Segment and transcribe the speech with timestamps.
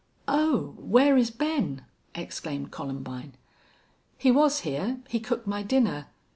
[0.27, 0.73] "Oh!...
[0.79, 3.35] Where is Ben?" exclaimed Columbine.
[4.17, 4.97] "He was here.
[5.07, 6.07] He cooked my dinner.